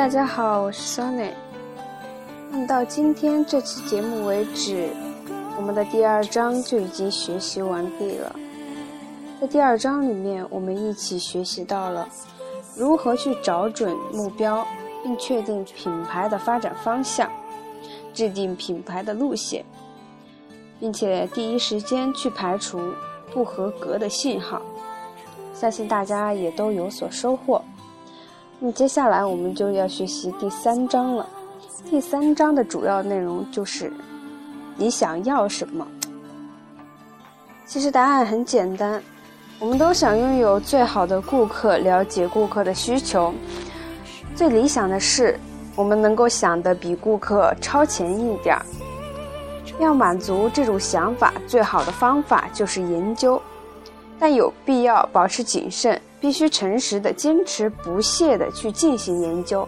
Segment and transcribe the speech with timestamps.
[0.00, 1.28] 大家好，我是 Sony。
[2.50, 4.88] 那么到今天这期节目为止，
[5.58, 8.34] 我们的第二章就已经学习完毕了。
[9.38, 12.08] 在第二章里面，我们一起学习到了
[12.74, 14.66] 如何去找准目标，
[15.02, 17.30] 并确定品牌的发展方向，
[18.14, 19.62] 制定品牌的路线，
[20.80, 22.80] 并且第一时间去排除
[23.34, 24.62] 不合格的信号。
[25.52, 27.62] 相信大家也都有所收获。
[28.62, 31.26] 那接下来我们就要学习第三章了。
[31.88, 33.90] 第三章的主要内容就是
[34.76, 35.86] 你想要什么。
[37.64, 39.02] 其实答案很简单，
[39.58, 43.32] 我们都想拥有最好的顾客，了解顾客的需求。
[44.34, 45.40] 最理想的是，
[45.74, 48.66] 我们能够想的比顾客超前一点儿。
[49.78, 53.40] 要满足这种想法，最好的方法就是研究，
[54.20, 56.00] 但有必要保持谨慎。
[56.20, 59.66] 必须诚实的、坚持不懈的去进行研究，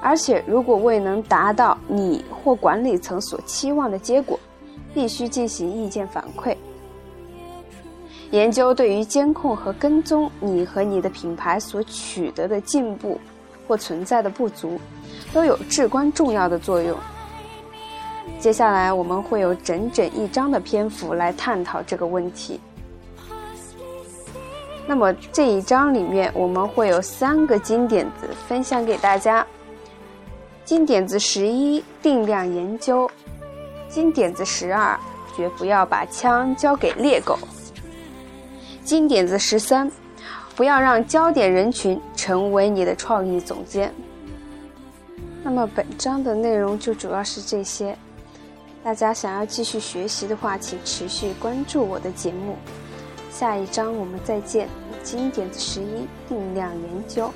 [0.00, 4.38] 而且如果未能达到你或管理层所期望的结果，
[4.94, 6.56] 必须进行意见反馈。
[8.30, 13.20] 研究对于监控和跟踪你和你的品牌所取得的进步
[13.66, 14.78] 或存在的不足，
[15.32, 16.96] 都有至关重要的作用。
[18.38, 22.60] 接下来我们会有整整一章的篇幅来探讨这个问题。
[24.86, 29.46] 那么这一章里面，我们会有三个金点子分享给大家。
[30.64, 33.08] 金点子十一：定量研究；
[33.88, 34.98] 金点子十二：
[35.34, 37.34] 绝不要把枪交给猎狗；
[38.84, 39.90] 金点子十三：
[40.54, 43.92] 不要让焦点人群成为你的创意总监。
[45.42, 47.96] 那么本章的内容就主要是这些。
[48.82, 52.56] 大家想要继续学习的话，请持续关注我的节目。
[53.34, 54.68] 下一章我们再见。
[55.02, 57.28] 经典十一，定量研究。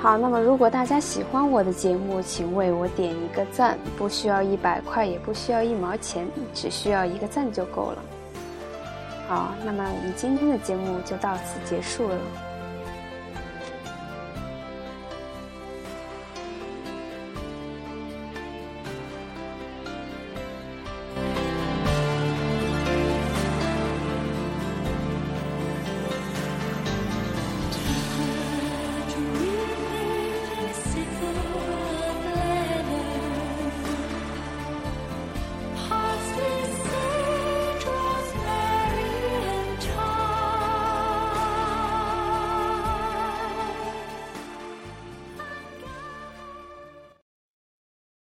[0.00, 8.02] 好，那么如果大家喜欢我的节目，请为我点一个赞，不需要一百块，也不需要一毛钱，只需要一个赞就够了。
[9.28, 12.18] 好，那么我们今天的节目就到此结束了。